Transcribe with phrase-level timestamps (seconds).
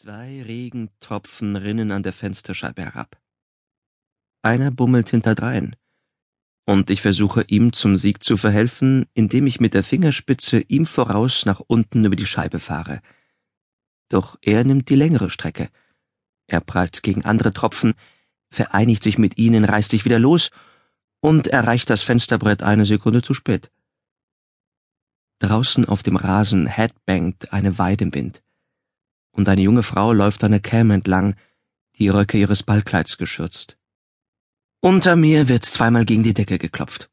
[0.00, 3.20] Zwei Regentropfen rinnen an der Fensterscheibe herab.
[4.42, 5.74] Einer bummelt hinterdrein,
[6.66, 11.46] und ich versuche ihm zum Sieg zu verhelfen, indem ich mit der Fingerspitze ihm voraus
[11.46, 13.00] nach unten über die Scheibe fahre.
[14.08, 15.68] Doch er nimmt die längere Strecke.
[16.46, 17.94] Er prallt gegen andere Tropfen,
[18.52, 20.50] vereinigt sich mit ihnen, reißt sich wieder los
[21.18, 23.72] und erreicht das Fensterbrett eine Sekunde zu spät.
[25.40, 28.42] Draußen auf dem Rasen headbangt eine Weide im Wind
[29.38, 31.36] und eine junge Frau läuft an der Cam entlang,
[31.96, 33.78] die Röcke ihres Ballkleids geschürzt.
[34.80, 37.08] Unter mir wird zweimal gegen die Decke geklopft.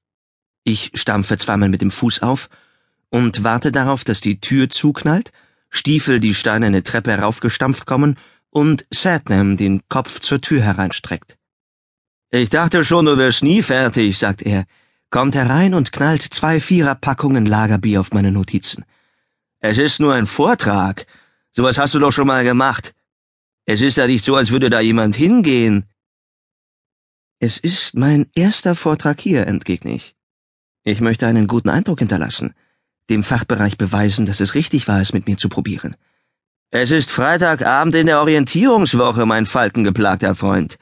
[0.63, 2.49] Ich stampfe zweimal mit dem Fuß auf
[3.09, 5.31] und warte darauf, dass die Tür zuknallt,
[5.69, 8.17] Stiefel die steinerne Treppe heraufgestampft kommen
[8.49, 11.37] und Satnam den Kopf zur Tür hereinstreckt.
[12.31, 14.65] Ich dachte schon, du wärst nie fertig, sagt er,
[15.11, 18.83] kommt herein und knallt zwei Viererpackungen Lagerbier auf meine Notizen.
[19.59, 21.05] Es ist nur ein Vortrag,
[21.55, 22.93] Sowas hast du doch schon mal gemacht.
[23.65, 25.85] Es ist ja nicht so, als würde da jemand hingehen.
[27.39, 30.15] Es ist mein erster Vortrag hier, entgegne ich.
[30.83, 32.53] Ich möchte einen guten Eindruck hinterlassen,
[33.09, 35.95] dem Fachbereich beweisen, dass es richtig war, es mit mir zu probieren.
[36.71, 40.77] Es ist Freitagabend in der Orientierungswoche, mein faltengeplagter Freund.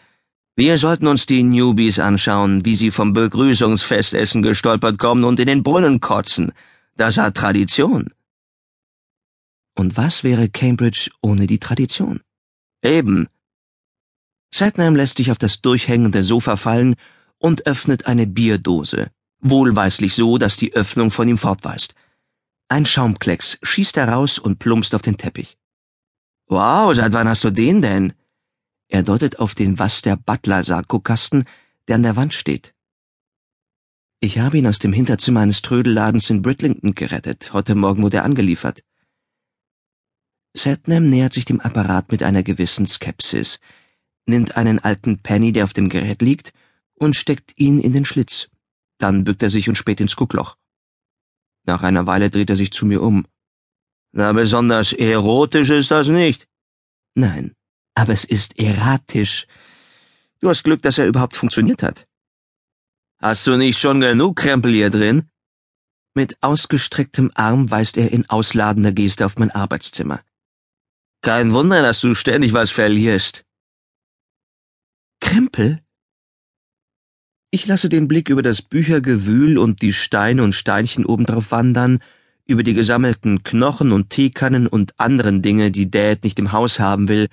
[0.56, 5.62] Wir sollten uns die Newbies anschauen, wie sie vom Begrüßungsfestessen gestolpert kommen und in den
[5.62, 6.52] Brunnen kotzen.
[6.98, 8.10] Das hat Tradition.
[9.76, 12.22] Und was wäre Cambridge ohne die Tradition?
[12.84, 13.28] Eben.
[14.54, 16.96] Satnam lässt sich auf das durchhängende Sofa fallen
[17.40, 21.96] und öffnet eine Bierdose, wohlweislich so, dass die Öffnung von ihm fortweist.
[22.70, 25.58] Ein Schaumklecks schießt heraus und plumpst auf den Teppich.
[26.48, 28.14] Wow, seit wann hast du den denn?
[28.88, 31.46] Er deutet auf den Was der Butler Sarkokasten,
[31.88, 32.74] der an der Wand steht.
[34.20, 37.52] Ich habe ihn aus dem Hinterzimmer eines Trödelladens in Britlington gerettet.
[37.54, 38.84] Heute Morgen wurde er angeliefert.
[40.56, 43.60] Satnam nähert sich dem Apparat mit einer gewissen Skepsis,
[44.26, 46.54] nimmt einen alten Penny, der auf dem Gerät liegt,
[46.94, 48.50] und steckt ihn in den Schlitz.
[49.00, 50.58] Dann bückt er sich und späht ins Guckloch.
[51.66, 53.26] Nach einer Weile dreht er sich zu mir um.
[54.12, 56.48] Na, besonders erotisch ist das nicht.
[57.16, 57.56] Nein,
[57.96, 59.48] aber es ist erratisch.
[60.40, 62.08] Du hast Glück, dass er überhaupt funktioniert hat.
[63.20, 65.30] Hast du nicht schon genug Krempel hier drin?
[66.14, 70.22] Mit ausgestrecktem Arm weist er in ausladender Geste auf mein Arbeitszimmer.
[71.24, 73.46] Kein Wunder, dass du ständig was verlierst.
[75.22, 75.80] Krempel?
[77.50, 82.04] Ich lasse den Blick über das Büchergewühl und die Steine und Steinchen obendrauf wandern,
[82.46, 87.08] über die gesammelten Knochen und Teekannen und anderen Dinge, die Dad nicht im Haus haben
[87.08, 87.30] will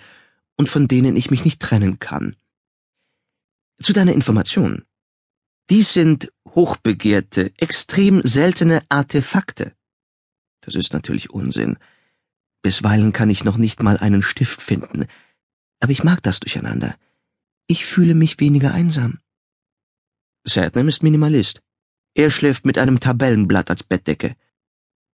[0.57, 2.37] und von denen ich mich nicht trennen kann.
[3.83, 4.85] Zu deiner Information.
[5.69, 9.73] Dies sind hochbegehrte, extrem seltene Artefakte.
[10.61, 11.77] Das ist natürlich Unsinn.
[12.63, 15.07] Bisweilen kann ich noch nicht mal einen Stift finden,
[15.81, 16.95] aber ich mag das Durcheinander.
[17.67, 19.19] Ich fühle mich weniger einsam.
[20.45, 21.63] Satnam ist Minimalist.
[22.15, 24.35] Er schläft mit einem Tabellenblatt als Bettdecke.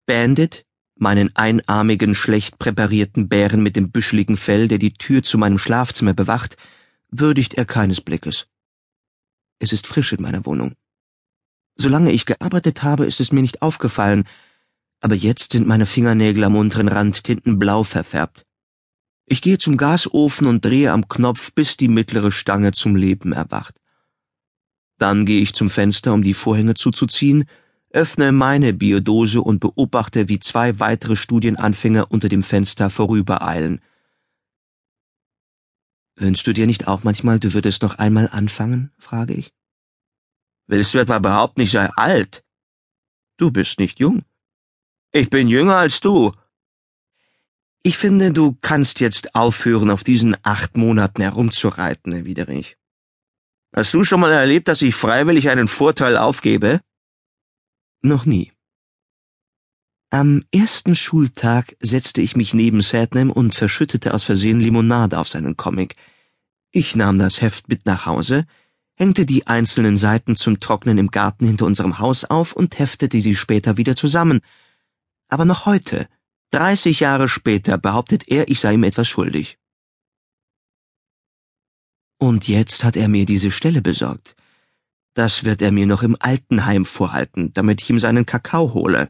[0.07, 0.65] Bandit,
[0.97, 6.15] meinen einarmigen, schlecht präparierten Bären mit dem büscheligen Fell, der die Tür zu meinem Schlafzimmer
[6.15, 6.57] bewacht,
[7.11, 8.49] würdigt er keines Blickes.
[9.59, 10.75] Es ist frisch in meiner Wohnung.
[11.77, 14.27] Solange ich gearbeitet habe, ist es mir nicht aufgefallen,
[15.07, 18.45] aber jetzt sind meine Fingernägel am unteren Rand tintenblau verfärbt.
[19.25, 23.81] Ich gehe zum Gasofen und drehe am Knopf, bis die mittlere Stange zum Leben erwacht.
[24.99, 27.45] Dann gehe ich zum Fenster, um die Vorhänge zuzuziehen,
[27.91, 33.81] öffne meine Biodose und beobachte, wie zwei weitere Studienanfänger unter dem Fenster vorübereilen.
[36.17, 38.91] Wünschst du dir nicht auch manchmal, du würdest noch einmal anfangen?
[38.99, 39.53] frage ich.
[40.67, 42.43] Willst du etwa behaupten, ich sei alt?
[43.37, 44.25] Du bist nicht jung.
[45.13, 46.33] Ich bin jünger als du.
[47.83, 52.77] Ich finde, du kannst jetzt aufhören, auf diesen acht Monaten herumzureiten, erwidere ich.
[53.73, 56.81] Hast du schon mal erlebt, dass ich freiwillig einen Vorteil aufgebe?
[58.03, 58.53] Noch nie.
[60.11, 65.57] Am ersten Schultag setzte ich mich neben Sadnam und verschüttete aus Versehen Limonade auf seinen
[65.57, 65.97] Comic.
[66.71, 68.47] Ich nahm das Heft mit nach Hause,
[68.95, 73.37] hängte die einzelnen Seiten zum Trocknen im Garten hinter unserem Haus auf und heftete sie
[73.37, 74.41] später wieder zusammen,
[75.29, 76.09] aber noch heute,
[76.51, 79.59] dreißig Jahre später, behauptet er, ich sei ihm etwas schuldig.
[82.19, 84.37] Und jetzt hat er mir diese Stelle besorgt.
[85.15, 89.09] Das wird er mir noch im Altenheim vorhalten, damit ich ihm seinen Kakao hole.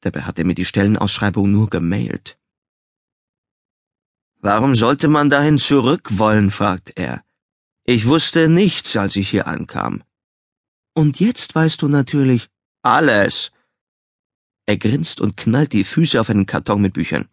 [0.00, 2.38] Dabei hat er mir die Stellenausschreibung nur gemailt.
[4.40, 6.50] Warum sollte man dahin zurück wollen?
[6.50, 7.24] fragt er.
[7.84, 10.02] Ich wusste nichts, als ich hier ankam.
[10.94, 12.48] Und jetzt weißt du natürlich
[12.82, 13.52] alles.
[14.66, 17.28] Er grinst und knallt die Füße auf einen Karton mit Büchern.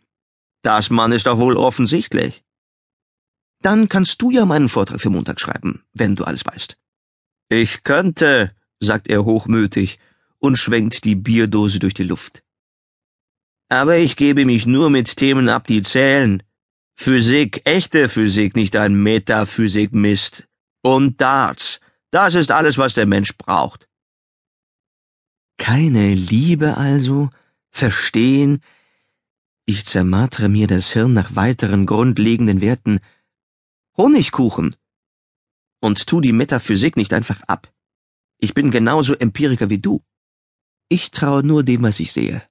[0.61, 2.43] Das Mann ist doch wohl offensichtlich.
[3.61, 6.77] Dann kannst du ja meinen Vortrag für Montag schreiben, wenn du alles weißt.
[7.49, 9.99] Ich könnte, sagt er hochmütig
[10.39, 12.43] und schwenkt die Bierdose durch die Luft.
[13.69, 16.41] Aber ich gebe mich nur mit Themen ab, die zählen.
[16.95, 20.47] Physik, echte Physik, nicht ein Metaphysik-Mist.
[20.81, 21.79] Und Darts,
[22.11, 23.88] das ist alles, was der Mensch braucht.
[25.59, 27.29] Keine Liebe also?
[27.69, 28.63] Verstehen?
[29.65, 32.99] Ich zermartre mir das Hirn nach weiteren grundlegenden Werten,
[33.95, 34.75] Honigkuchen.
[35.81, 37.71] Und tu die Metaphysik nicht einfach ab.
[38.39, 40.01] Ich bin genauso Empiriker wie du.
[40.87, 42.41] Ich traue nur dem, was ich sehe.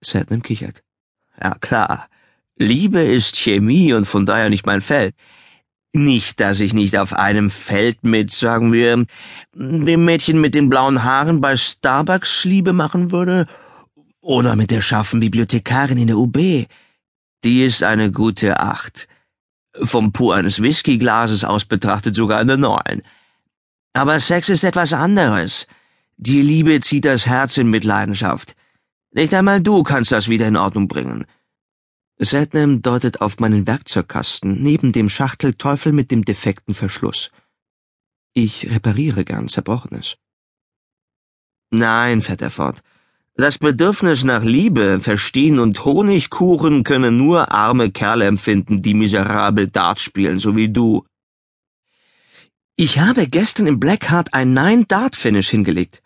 [0.00, 0.82] Satnam kichert.
[1.40, 2.08] Ja klar.
[2.56, 5.14] Liebe ist Chemie und von daher nicht mein Feld.
[5.94, 9.06] Nicht, dass ich nicht auf einem Feld mit, sagen wir,
[9.54, 13.46] dem Mädchen mit den blauen Haaren bei Starbucks Liebe machen würde,
[14.20, 16.36] oder mit der scharfen Bibliothekarin in der UB.
[17.44, 19.08] Die ist eine gute Acht
[19.82, 23.02] vom Po eines Whiskyglases aus betrachtet sogar eine Neun.
[23.92, 25.66] Aber Sex ist etwas anderes.
[26.16, 28.54] Die Liebe zieht das Herz in Mitleidenschaft.
[29.12, 31.24] Nicht einmal du kannst das wieder in Ordnung bringen.
[32.18, 37.30] Satnam deutet auf meinen Werkzeugkasten neben dem Schachtelteufel mit dem defekten Verschluss.
[38.34, 40.16] Ich repariere gern Zerbrochenes.
[41.70, 42.82] Nein, fährt er fort.
[43.34, 50.00] Das Bedürfnis nach Liebe, Verstehen und Honigkuchen können nur arme Kerle empfinden, die miserabel Dart
[50.00, 51.04] spielen, so wie du.
[52.74, 56.02] Ich habe gestern im Blackheart ein Nine-Dart-Finish hingelegt.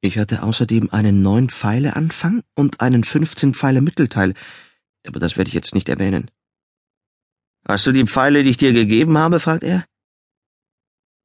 [0.00, 4.34] Ich hatte außerdem einen neun Pfeile Anfang und einen 15 Pfeile Mittelteil,
[5.06, 6.30] aber das werde ich jetzt nicht erwähnen.
[7.66, 9.40] Hast du die Pfeile, die ich dir gegeben habe?
[9.40, 9.84] fragt er.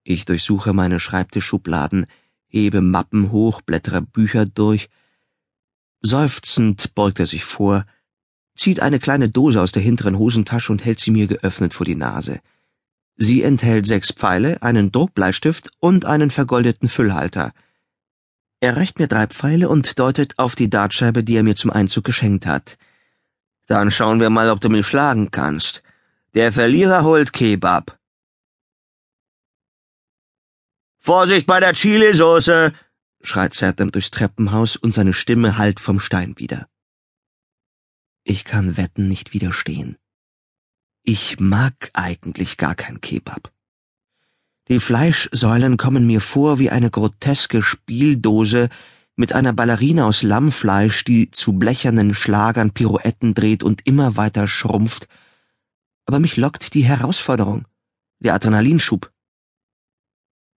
[0.04, 2.06] Ich durchsuche meine Schreibtischschubladen,
[2.48, 4.90] hebe Mappen hoch, blättere Bücher durch.
[6.02, 7.86] Seufzend beugt er sich vor,
[8.56, 11.96] zieht eine kleine Dose aus der hinteren Hosentasche und hält sie mir geöffnet vor die
[11.96, 12.42] Nase.
[13.16, 17.54] Sie enthält sechs Pfeile, einen Druckbleistift und einen vergoldeten Füllhalter.
[18.60, 22.04] Er reicht mir drei Pfeile und deutet auf die Dartscheibe, die er mir zum Einzug
[22.04, 22.78] geschenkt hat.
[23.68, 25.83] Dann schauen wir mal, ob du mich schlagen kannst.
[26.33, 27.98] Der Verlierer holt Kebab.
[31.00, 32.71] Vorsicht bei der Chilisauce!
[33.21, 36.68] schreit Sertam durchs Treppenhaus und seine Stimme hallt vom Stein wieder.
[38.24, 39.98] Ich kann Wetten nicht widerstehen.
[41.04, 43.51] Ich mag eigentlich gar kein Kebab.
[44.69, 48.69] Die Fleischsäulen kommen mir vor wie eine groteske Spieldose
[49.15, 55.07] mit einer Ballerina aus Lammfleisch, die zu blechernen Schlagern Pirouetten dreht und immer weiter schrumpft.
[56.06, 57.68] Aber mich lockt die Herausforderung,
[58.19, 59.12] der Adrenalinschub.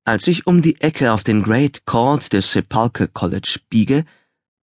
[0.04, 4.04] Als ich um die Ecke auf den Great Court des Sepulchre College biege,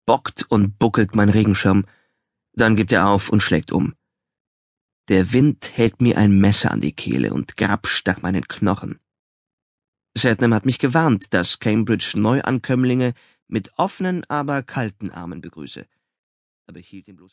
[0.06, 1.84] bockt und buckelt mein Regenschirm,
[2.52, 3.94] dann gibt er auf und schlägt um.
[5.08, 9.00] Der Wind hält mir ein Messer an die Kehle und grapscht nach meinen Knochen.
[10.16, 13.12] Satnam hat mich gewarnt, dass Cambridge Neuankömmlinge
[13.46, 15.86] mit offenen, aber kalten Armen begrüße.
[16.66, 17.22] Aber hielt ihn bloß